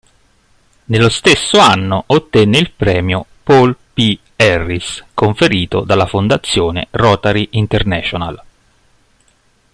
Nello 0.85 1.09
stesso 1.09 1.59
anno 1.59 2.05
ottenne 2.07 2.57
il 2.57 2.71
premio 2.71 3.23
"Paul 3.43 3.77
P. 3.93 4.17
Harris" 4.35 5.03
conferito 5.13 5.81
dalla 5.81 6.07
fondazione 6.07 6.87
Rotary 6.89 7.49
International. 7.51 8.43